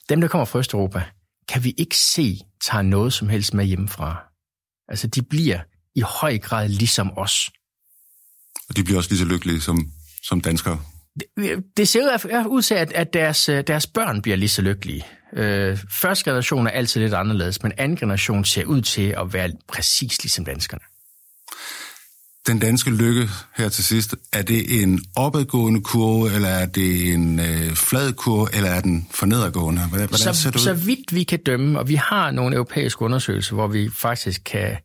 Dem, 0.10 0.22
der 0.22 0.28
kommer 0.28 0.46
fra 0.46 0.60
Østeuropa, 0.60 1.04
kan 1.50 1.64
vi 1.64 1.74
ikke 1.78 1.98
se, 1.98 2.40
tager 2.62 2.82
noget 2.82 3.14
som 3.14 3.30
helst 3.30 3.54
med 3.54 3.66
hjemmefra. 3.66 4.24
Altså, 4.88 5.08
de 5.08 5.22
bliver 5.22 5.60
i 5.96 6.02
høj 6.02 6.38
grad 6.38 6.70
ligesom 6.70 7.18
os. 7.18 7.50
Og 8.70 8.76
de 8.76 8.84
bliver 8.84 8.98
også 8.98 9.10
lige 9.10 9.20
så 9.20 9.26
lykkelige 9.26 9.62
som, 9.62 9.92
som 10.24 10.42
danskere? 10.42 10.80
Det, 11.20 11.64
det 11.78 11.88
ser 11.88 12.46
ud 12.48 12.62
til, 12.62 12.76
at, 12.76 12.92
at 12.92 13.14
deres, 13.14 13.46
deres 13.46 13.88
børn 13.88 14.22
bliver 14.22 14.38
lige 14.38 14.50
så 14.50 14.62
lykkelige. 14.62 15.06
Øh, 15.34 15.78
første 15.90 16.24
generation 16.24 16.68
er 16.68 16.72
altid 16.72 17.02
lidt 17.02 17.14
anderledes, 17.14 17.64
men 17.64 17.72
anden 17.78 17.98
generation 17.98 18.46
ser 18.46 18.66
ud 18.66 18.82
til 18.82 19.16
at 19.18 19.34
være 19.34 19.52
præcis 19.68 20.24
ligesom 20.24 20.46
danskerne 20.46 20.84
den 22.48 22.60
danske 22.60 22.90
lykke 22.90 23.30
her 23.56 23.70
til 23.70 23.84
sidst, 23.84 24.16
er 24.34 24.42
det 24.42 24.84
en 24.84 25.06
opadgående 25.16 25.82
kurve, 25.82 26.36
eller 26.36 26.48
er 26.48 26.66
det 26.66 27.14
en 27.14 27.40
øh, 27.40 27.76
flad 27.76 28.14
kurve, 28.14 28.48
eller 28.54 28.70
er 28.70 28.82
den 28.82 29.08
for 29.12 29.26
nedadgående? 29.26 29.82
Hvordan, 29.82 30.08
så, 30.08 30.34
ser 30.34 30.50
det 30.50 30.56
ud? 30.56 30.64
så 30.64 30.74
vidt 30.74 31.16
vi 31.16 31.24
kan 31.24 31.40
dømme, 31.46 31.80
og 31.80 31.90
vi 31.90 31.96
har 31.96 32.32
nogle 32.32 32.56
europæiske 32.56 33.02
undersøgelser, 33.02 33.56
hvor 33.56 33.68
vi 33.68 33.90
faktisk 33.90 34.42
kan, 34.46 34.78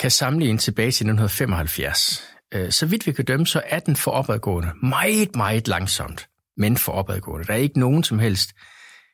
kan 0.00 0.10
sammenligne 0.10 0.58
tilbage 0.58 0.86
til 0.86 1.06
1975. 1.06 2.22
Øh, 2.54 2.72
så 2.72 2.86
vidt 2.86 3.06
vi 3.06 3.12
kan 3.12 3.24
dømme, 3.24 3.46
så 3.46 3.62
er 3.66 3.78
den 3.78 3.96
for 3.96 4.10
opadgående. 4.10 4.68
Meget, 4.82 5.36
meget 5.36 5.68
langsomt, 5.68 6.28
men 6.56 6.76
for 6.76 6.92
opadgående. 6.92 7.46
Der 7.46 7.52
er 7.52 7.58
ikke 7.58 7.80
nogen 7.80 8.04
som 8.04 8.18
helst 8.18 8.50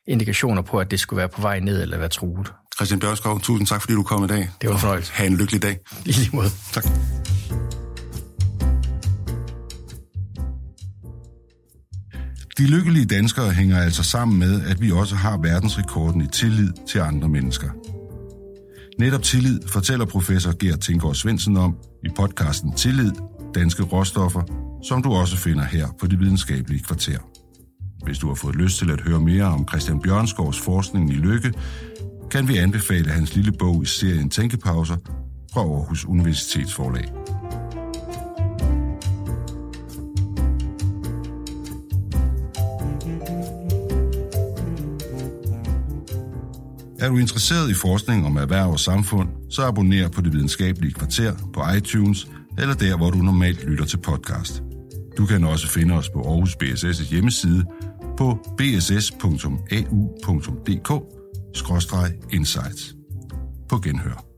indikationer 0.07 0.61
på, 0.61 0.79
at 0.79 0.91
det 0.91 0.99
skulle 0.99 1.17
være 1.17 1.29
på 1.29 1.41
vej 1.41 1.59
ned 1.59 1.81
eller 1.81 1.97
være 1.97 2.09
truet. 2.09 2.53
Christian 2.83 2.99
Bjørskov, 2.99 3.39
tusind 3.39 3.67
tak, 3.67 3.81
fordi 3.81 3.93
du 3.93 4.03
kom 4.03 4.23
i 4.23 4.27
dag. 4.27 4.49
Det 4.61 4.69
var 4.69 4.77
fornøjelse. 4.77 5.11
Ha' 5.13 5.25
en 5.25 5.37
lykkelig 5.37 5.61
dag. 5.61 5.77
I 6.05 6.11
lige 6.11 6.29
måde. 6.33 6.49
Tak. 6.73 6.83
De 12.57 12.67
lykkelige 12.67 13.05
danskere 13.05 13.51
hænger 13.51 13.79
altså 13.79 14.03
sammen 14.03 14.39
med, 14.39 14.61
at 14.61 14.81
vi 14.81 14.91
også 14.91 15.15
har 15.15 15.37
verdensrekorden 15.37 16.21
i 16.21 16.27
tillid 16.27 16.71
til 16.87 16.99
andre 16.99 17.29
mennesker. 17.29 17.69
Netop 18.99 19.23
tillid 19.23 19.59
fortæller 19.67 20.05
professor 20.05 20.53
Gert 20.59 20.79
Tinggaard 20.79 21.15
Svendsen 21.15 21.57
om 21.57 21.75
i 22.05 22.09
podcasten 22.15 22.73
Tillid, 22.73 23.11
Danske 23.55 23.83
Råstoffer, 23.83 24.41
som 24.83 25.03
du 25.03 25.13
også 25.13 25.37
finder 25.37 25.63
her 25.63 25.87
på 25.99 26.07
det 26.07 26.19
videnskabelige 26.19 26.83
kvarter. 26.83 27.17
Hvis 28.03 28.17
du 28.17 28.27
har 28.27 28.35
fået 28.35 28.55
lyst 28.55 28.77
til 28.77 28.91
at 28.91 29.01
høre 29.01 29.19
mere 29.19 29.45
om 29.45 29.67
Christian 29.67 30.01
Bjørnskovs 30.01 30.59
forskning 30.59 31.09
i 31.09 31.15
lykke, 31.15 31.53
kan 32.33 32.47
vi 32.47 32.57
anbefale 32.57 33.11
hans 33.11 33.35
lille 33.35 33.51
bog 33.51 33.83
i 33.83 33.85
serien 33.85 34.29
Tænkepauser 34.29 34.95
fra 35.53 35.61
Aarhus 35.61 36.05
Universitetsforlag. 36.05 37.03
Er 46.99 47.09
du 47.09 47.17
interesseret 47.17 47.69
i 47.69 47.73
forskning 47.73 48.25
om 48.25 48.37
erhverv 48.37 48.71
og 48.71 48.79
samfund, 48.79 49.29
så 49.49 49.61
abonner 49.61 50.09
på 50.09 50.21
Det 50.21 50.33
Videnskabelige 50.33 50.93
Kvarter 50.93 51.33
på 51.53 51.61
iTunes 51.77 52.27
eller 52.59 52.73
der, 52.73 52.97
hvor 52.97 53.09
du 53.09 53.17
normalt 53.17 53.65
lytter 53.65 53.85
til 53.85 53.97
podcast. 53.97 54.63
Du 55.17 55.25
kan 55.25 55.43
også 55.43 55.67
finde 55.67 55.93
os 55.93 56.09
på 56.09 56.21
Aarhus 56.21 56.55
BSS' 56.63 57.09
hjemmeside 57.09 57.65
på 58.17 58.37
insights 62.31 62.95
På 63.69 63.77
genhør. 63.77 64.32